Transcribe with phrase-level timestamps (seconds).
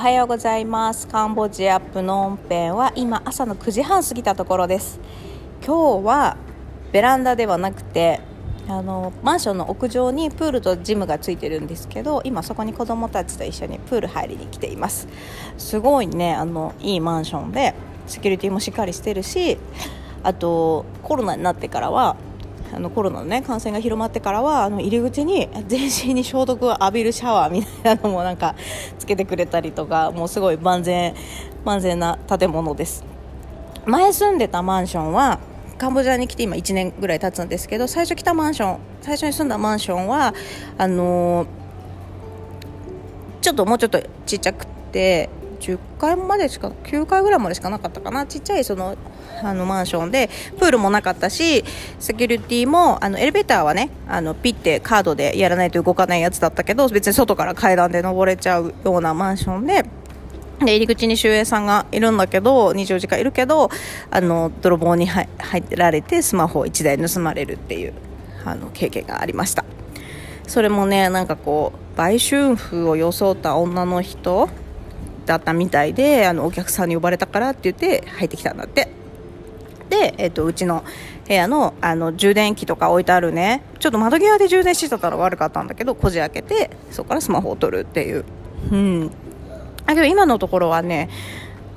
[0.00, 1.06] おはようございます。
[1.06, 4.98] カンボジアプノンペンは今朝の9時半過ぎたところです。
[5.62, 6.38] 今日は
[6.90, 8.22] ベランダではなくて
[8.66, 15.06] あのマンションの屋上にプールとジムがついてるんですけど今そこに子供たちと一緒にプール入りに来ています。
[15.58, 17.74] すごいねあのいいマンションで
[18.06, 19.58] セキュリティもしっかりしてるし
[20.22, 22.16] あとコロナになってからは
[22.72, 28.54] あのコロナの、ね、感染が広まってからはあの入り口に全身に消毒を浴びるシャワーみたいなのもなんか
[28.98, 31.14] つけてくれたりとかもうすごい万全
[31.64, 33.04] 万全な建物です。
[33.86, 35.40] 前住んでたマンションは
[35.78, 40.34] カンボジアに来て今1年ぐらい経つんですけど最初来たマンション最初に住んだマンションは
[40.76, 41.48] あのー、
[43.40, 48.96] ちょっともうちょっとちっちゃくて10階までしか9階ぐらいまでしかなかったかなちっちゃいその
[49.42, 50.28] あのマンションで
[50.58, 51.64] プールもなかったし
[51.98, 59.84] セキュリティもあのエレベーターはねあのピッてカードでやらないと動かないやつだったけど別に外から階段で登れちゃうようなマンションで。
[60.60, 63.70] で入り口に守衛さんがいるんだけど24時間いるけど
[64.10, 65.26] あの泥棒に入
[65.70, 67.94] られてスマホ1台盗まれるっていう
[68.44, 69.64] あの経験がありました
[70.46, 74.50] それもねなんかこう売春婦を装った女の人
[75.30, 78.88] だったみたいであのお客さんに呼ばれたからって言って入ってきたんだって。
[79.88, 80.84] で、えっと、うちの
[81.26, 83.62] 部屋のあの充電器とか置いてあるね。
[83.78, 88.24] ちょっと窓際で充電してたら悪かったんだけどこじ開けてそこからスマホを取るっていう。
[88.72, 89.08] うん。
[89.86, 91.08] だけど今のところはね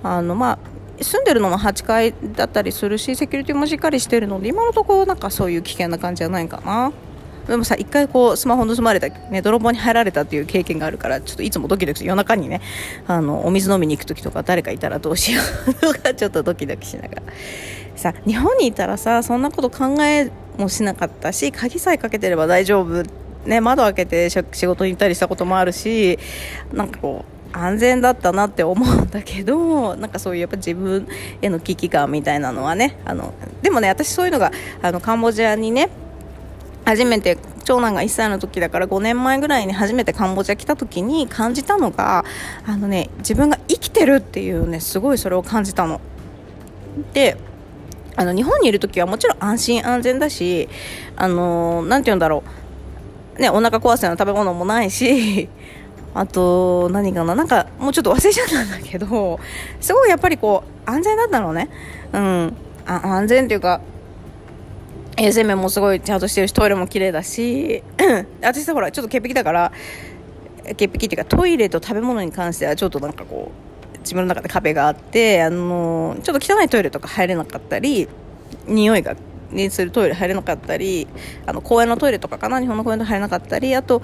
[0.01, 0.59] あのま
[0.99, 6.91] あ住んでるのも8階だったりするしセキュリティもしっかりしてるので今のところなんかそういう危険な感じじゃないかな。
[7.47, 12.09] でもさ一回こうスマホ盗まれた、ね、泥棒に入られたっていう経験があるからちょっといつもドキドキする。
[12.09, 12.61] 夜中にね
[13.07, 17.23] あのお水飲みに行く時とか誰かいたらどうしようとか ちょっとドキドキしながら。
[17.95, 23.03] さ日本にいたらさそんなこと考えもしなかったし鍵さえかけてれば大丈夫、
[23.45, 26.17] ね、窓開けて仕事に行ったりしたこともあるし
[26.71, 31.07] なんかこう安全だったなって思うんだけどなんかそういうやっぱ自分
[31.41, 34.51] への危機感みたいなのはねあのでもね私そういうのが
[34.81, 35.89] あのカンボジアにね
[36.85, 42.25] 初めて長男が1歳の時だから5年前ぐらいに初めてカンボジア来た時に感じたのが
[42.65, 46.01] あのね自分が生きてるっていうねすごいそれを感じたの。
[47.13, 47.37] で
[48.15, 50.69] あの日本にいる時はもちろん安心安全だし
[51.15, 52.43] あのー、て言うんだろ
[53.37, 53.41] う。
[53.41, 55.49] ねお腹壊すような食べ物もないし
[56.13, 59.39] あと何かななんかもうちょっと忘れちゃったんだけど
[59.81, 61.69] すごいやっぱりこう安全だったのね。
[62.11, 62.53] うん。
[62.85, 63.81] あ安全っていうか
[65.23, 67.81] 衛生面もすごいちゃんとしてるしトイレも綺麗だし
[68.41, 69.71] 私さほらちょっと潔癖だから
[70.75, 73.51] 潔癖っていうかトイレと食べ物に関してはちょっとなんかこ
[73.95, 78.09] う自分の中で壁があってあのちょっと汚いトイレとか入れなかったり
[78.67, 79.15] 匂いが
[79.51, 81.07] にするトイレ入れなかったり
[81.45, 84.01] あの公園のトイレとかかな日本の公園で入れなかったりあと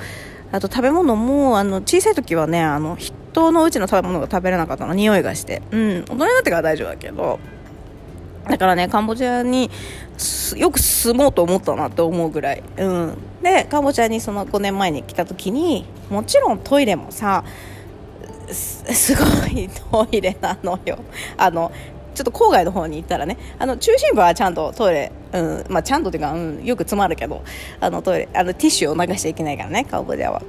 [0.51, 5.61] あと食べ物もあの小さい時はねあの人のうちの食べ物が食べれなかったの匂いがして。
[5.71, 7.39] うん大人になってから大丈夫だけど。
[8.49, 9.69] だからねカンボジアに
[10.57, 17.43] よく住もうと思ったなって思うぐらい、うん、でカンボジアにその5年前に来た時にもちろんトイレもさ
[18.51, 20.97] すごいトイレなのよ。
[21.37, 21.71] あの
[22.15, 27.43] ちょっと郊外の方に行ったらねあの中心部はちゃんとトイレ、うんまあ、ちゃんとっていうか、うん、よく詰まるけど
[27.79, 30.41] あのトイレあのティッシュを流しちゃいけないからねカンボジアは。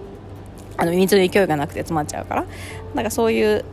[0.76, 2.44] あの水の勢いがなくて詰まっちゃうから。
[2.94, 3.64] なんかそういう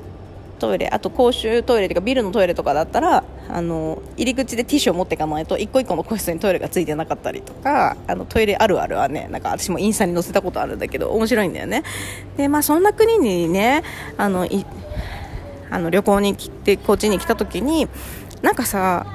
[0.60, 11.84] トイレあと公衆トイレとかビルのトイレとかだったらあの入り口でティッシュを持っていかないと一個一個の個室にトイレがついてなかったりとかあのトイレあるあるはねなんか私もインスタに載せたことあるんだけど面白いんだよね。
[12.36, 13.84] でまあそんな国にね
[14.18, 14.66] あのい
[15.70, 17.88] あの旅行に来てこっちに来た時に
[18.42, 19.06] なんかさ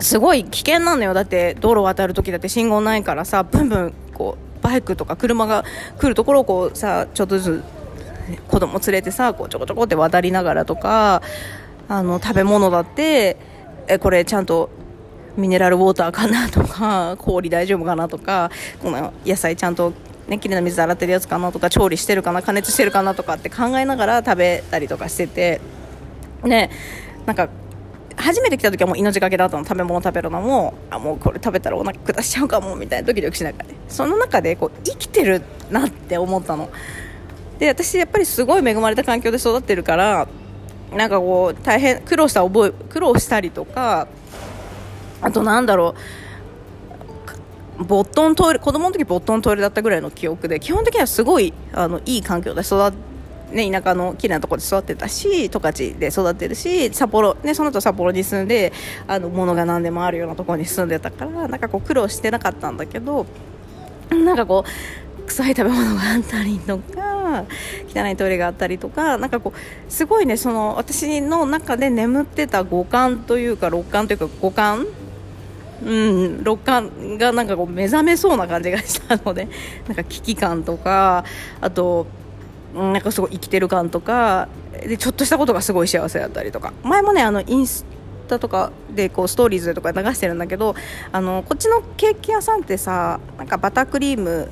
[0.00, 1.14] すごい危険なのよ。
[1.14, 5.64] だって道路渡る時だって信号ないからさブンブンこうバイクとか車が
[5.98, 7.80] 来るところをこうさちょっとずつ
[8.48, 11.22] 子供連れてさこうちょこちょこって渡りながらとか
[11.90, 13.36] あの食べ物だって
[13.88, 14.70] えこれちゃんと
[15.36, 19.92] ミネラルウォーターかなとか 氷大丈夫かなとかこの野菜ちゃんと
[20.28, 25.60] ね綺麗な水で洗ってるやつかなとか調理してるかな加熱してるかなとかって考えながら食べたりとかしてて
[26.44, 26.70] ね
[27.26, 27.48] なんか
[28.14, 33.64] 初めて来た時はもう命がけだったの食べ物食べるのもあもうこれ食べたらお腹下しちゃうかもみたいなドキドキしながら。
[33.64, 35.42] ねその中でこう生きてる
[35.72, 36.70] なって思ったの。
[37.58, 40.28] で私やっぱりすごい恵まれた環境で育ってるから
[40.94, 44.08] なんかこう大変苦労した覚え苦労したりとか
[45.20, 45.94] あとなんだろ
[47.78, 53.10] うボットントイレ子供の時ボットントイレだったぐらいの記憶で基本的にはすごいあのいい環境で育って。
[53.50, 58.72] ね、田舎の綺麗なところで育ってたし十勝で育ってるし札幌、ね、その後札幌に住んで
[59.06, 63.26] あの物が何でもあるようなところに住んでたからなんかこう苦労してなかったんだけど
[64.10, 64.64] なんかこ
[65.18, 67.44] う臭い食べ物があったりとかか
[67.94, 74.86] 汚いトイレがあったりとかなんかこうすごいねその私の中で眠ってた五感というか六感というか五感
[75.82, 79.48] うん、六感がなんかこう目覚めそうな感じがしたので
[79.88, 81.24] なんか危機感とか
[81.60, 82.06] あと
[82.74, 84.48] なんかすごい生きてる感とか
[84.86, 86.72] でちょっとしたことがすごい幸せだったりとか。
[86.82, 87.86] 前もねあのインス
[88.28, 90.74] タとかでこうストーリーズとか流してるんだけど
[91.12, 94.48] あのこっちのケーキ屋さんってさなんかバタークリーム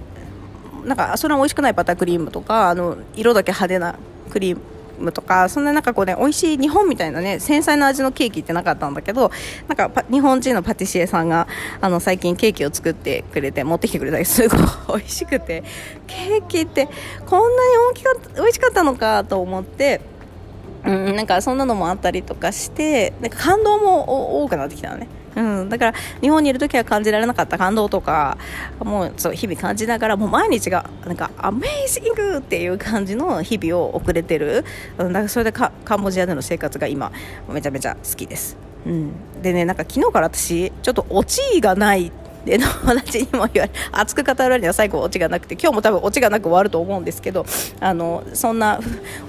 [0.85, 3.99] なんかそれは美味しくないバタークリームとかあの色だけ派手な
[4.31, 4.59] クリー
[4.99, 9.31] ムとかそんななんかこうね美味しい日本みたいなね繊細な味のケーキってなかったんだけど
[9.69, 11.47] なんか日本人のパティシエさんが
[11.81, 15.63] あの最近ケーキを作ってくれて持ってきてくれたりすごい美味しくて
[16.07, 16.89] ケーキって
[17.27, 20.01] こんなに大きか美味しかったのかと思って。
[20.85, 25.09] うん、なんかそんなのもあったりとかしてなんか感動も多くなってきたのね、
[25.39, 28.37] うん、だから日本にいる時は感じられなかった感動とか
[28.81, 34.65] もうそう日々感じながらもう毎日がなんかアメイジングっていう感じの日々を送れてる、
[34.99, 37.13] うん、だからそれでカンボジアでの生活が今
[37.49, 42.11] めちゃめちゃ好きです、うん、でねなんか昨日から私ちょっとオチがない
[42.45, 47.45] で友達にも言われ熱く語られるには最後オチがなくて今日も多分オチがなく終わると思うんですけど
[47.81, 48.81] あのそんな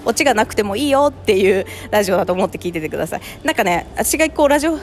[0.06, 3.22] オチがなくてもいいよっていうラジオだと思って聞いててください。
[3.44, 4.80] なんかね私がこうラジオ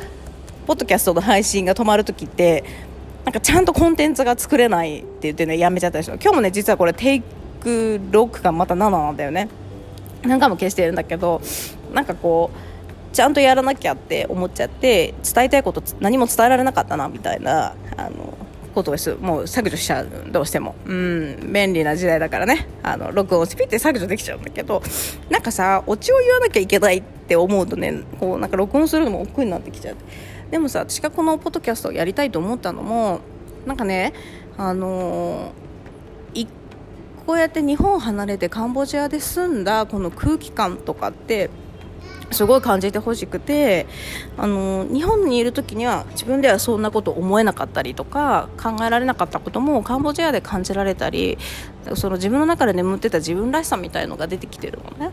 [0.67, 2.65] ポッドキャストの配信が止まる時って
[3.25, 7.23] なんかちゃんとコンテンツが作れないって言ってねやめちゃったでしょ今日もね実はこれテイ
[7.61, 9.49] ク6がまた7なんだよね。
[10.23, 11.41] 何回も消してるんだけど
[11.93, 18.37] なんかこうちゃんとやらなきゃって思っちゃって伝えたいこと何も伝えられなかったなみたいなあの
[18.75, 19.15] ことです。
[19.15, 20.75] もう削除しちゃうどうしても。
[20.85, 22.69] うん便利な時代だからね。
[22.83, 24.83] あの録音スピって削除できちゃうんだけど
[25.31, 29.97] なんかさオチを言わなきゃいけないって思うとねこうなんか録音するのも億劫になってきちゃう。
[30.51, 33.21] でもさ私がこのポッドキャストをやりたいと思ったのも
[33.67, 34.13] なんかね
[34.57, 36.49] あのー、
[37.27, 41.51] こうやって日本を離れてカンボジアで住んだこの空気感とかって
[42.31, 43.87] すごい感じてほしくて
[44.37, 51.39] あの日本にいる時には自分ではそんなこと思えなかったりとか考えられなかったこともカンボジアで感じられたり
[51.95, 55.11] その自分の中で眠ってた自分らしさみたいのが出てきてるのね。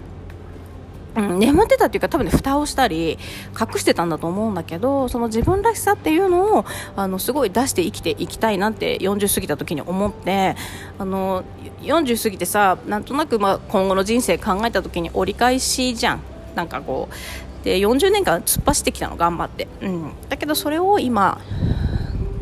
[1.15, 3.19] うん、眠ってたっていうか多分ね蓋をしたり
[3.60, 6.65] 隠してたんだと思うんだけどその自分らしさっていうのを
[6.95, 10.56] あのすごい出して生きていきたいなって40過ぎた時に思って
[10.98, 11.44] あの
[11.81, 16.21] 40過ぎてさなんとなくまあ今後の人生考えた時に折り返しじゃん。
[16.56, 17.15] なんかこう。
[17.63, 21.39] で40年間突っ走ってきたの頑張って、うん、だけどそれを今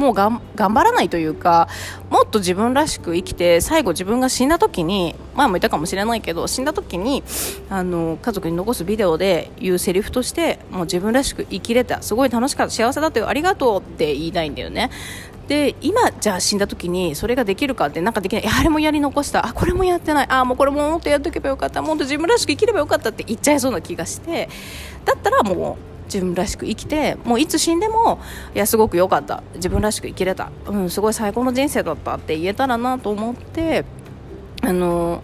[0.02, 1.70] もう頑張らないというか
[2.10, 7.24] もっと自分らしく生きて最後自分が死んだ時に前も言ったかもしれないけど死んだ時に
[7.70, 12.02] あの家族に残すビデオで言うセリフとしてもう自分らしく生きれた。
[12.02, 12.74] すごい楽しかった。
[12.74, 13.30] 幸せだったよ。
[13.30, 14.90] ありがとうって言いたいんだよね。
[15.48, 18.48] で今じゃあ死んだ時にそれができるかってなんかできない。
[18.48, 19.46] あれもやり残した。
[19.46, 20.28] あこれもやってない。
[20.30, 21.82] あもうこれももっとやっておけばよかった。
[21.82, 24.50] もっと自分らしく生きればよかったって言っちゃいそうな気がして。
[25.06, 28.20] だったらもう自分らしく生きてもういつ死んでも
[28.54, 29.44] いやすごく良かった。
[29.56, 33.86] 自分らしく生きれた、うん、すごい最高の人生だったって言えたらなと思って
[34.62, 35.24] あの、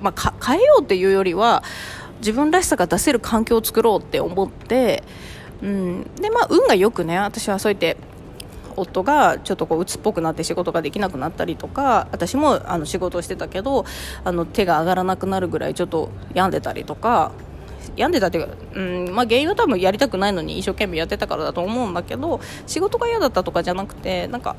[0.00, 1.62] まあ、変えようっていうよりは
[2.18, 5.02] 自分らしさが出せる環境を作ろうって思って、
[5.62, 7.96] うん、でまあ運がよくね私はそうやって
[8.76, 13.84] 夫がちょっとこう鬱っぽくなって仕事ができなくなったりとか私もあの仕事をしてたけど
[14.24, 17.32] あの手が上がらなくなるぐらいちょっと病んでたりとか
[17.96, 24.56] 病んでたっていうか、うんまあ、原因は多分やりたくないのに一生懸命やってたからだと思うんだけど仕事が嫌だったとかじゃなくてなんか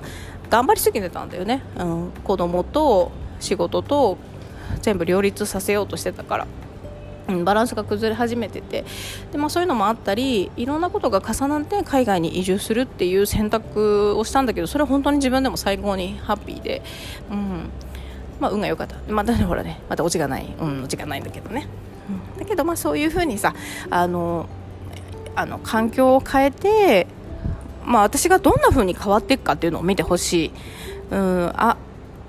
[0.49, 4.17] 頑張りすぎてたんだよね、うん、子供と仕事と
[4.81, 6.47] 全部両立させようとしてたから。
[7.43, 8.85] バランスが崩れ始めてて。
[9.31, 16.81] で、まあ、そういうのもあったりいろんなことが重なって海外に移住するっていう選択をしたんだけどそれは本当に自分でも最高にハッピーで、
[17.29, 17.69] うん
[18.39, 18.95] まあ、運が良かった。
[19.13, 21.67] またほらねまたオチがない、うん、オチがないんだけどね、
[22.37, 23.53] だけどまあそういうふうにさ
[23.89, 24.47] あの
[25.35, 27.07] あの環境を変えて、
[27.85, 30.51] まあ、私がどんなふうに変わっていくかっていうのを見てほしい、
[31.11, 31.77] うん、あ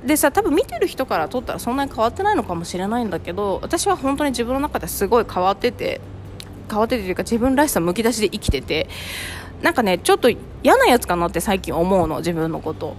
[0.05, 6.01] でさ多分見てる人から撮ったらそんなに変わってないのかもしれないんだけど私は本当に自分の中ですごい変わってて
[6.71, 8.89] 変わっててというか自分らしさむき出しで生きてて
[9.61, 10.31] なんかねちょっと
[10.63, 12.97] 嫌なやつかなって最近思うの自分のこと。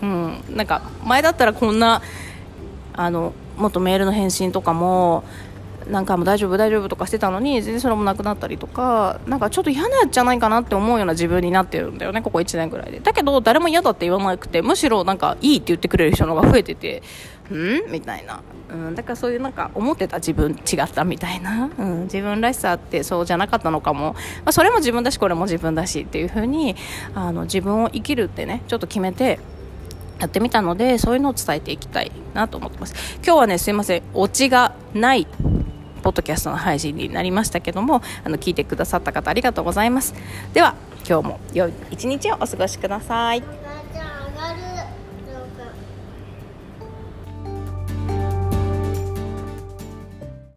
[0.00, 2.02] うんなんか前だったらこんな
[2.92, 5.24] あのもっとメールの返信とかも
[5.88, 13.00] 何回も大丈夫大丈夫とかしてたのに全然それもなくなったりとかなんかちょっと嫌なやつじゃないかなって思うような自分になってるんだよねここ1年ぐらいで。
[13.00, 17.02] だけど誰も嫌だって言わなくてむしろなんかいいって言ってくれる人の方が増えてて
[17.50, 17.54] う
[17.88, 17.90] ん？
[17.90, 26.76] みたいな、うん、だからそういうなんか思ってた自分違ったみたいな、うん、自分らしさってそうじゃなかったのかも、まあ、それも自分だしこれも自分だしっていう風に
[27.14, 29.40] あに自分を生きるってねちょっと決めて
[30.18, 32.94] やってみたのでそういうのを伝えていきたいなと思ってます。
[33.24, 34.02] 今日はねすいません。
[34.14, 35.26] オチがない
[36.02, 40.14] ポッドキャストの配信になりましたけどもあの聞いてくださった方ありがとうございます。
[40.52, 40.74] では
[41.08, 43.67] 今日も良い一日をお過ごしください。